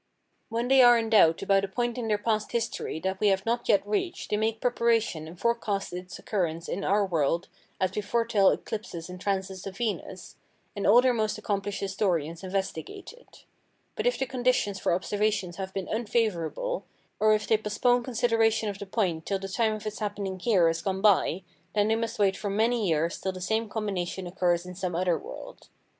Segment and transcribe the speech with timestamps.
[0.49, 3.45] When they are in doubt about a point in their past history that we have
[3.45, 7.47] not yet reached they make preparation and forecast its occurrence in our world
[7.79, 10.37] as we foretell eclipses and transits of Venus,
[10.75, 13.45] and all their most accomplished historians investigate it;
[13.95, 16.83] but if the conditions for observation have been unfavourable,
[17.19, 20.65] or if they postpone consideration of the point till the time of its happening here
[20.65, 21.43] has gone by,
[21.75, 25.19] then they must wait for many years till the same combination occurs in some other
[25.19, 25.67] world.